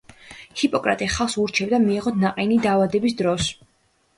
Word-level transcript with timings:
ჰიპოკრატე 0.61 1.09
ხალხს 1.17 1.35
ურჩევდა 1.43 1.81
მიეღოთ 1.85 2.17
ნაყინი 2.25 2.59
დაავადების 2.67 3.17
დროს. 3.21 3.53